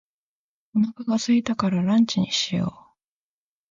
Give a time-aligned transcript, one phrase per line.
[0.73, 2.97] お腹が空いたからランチにしよう。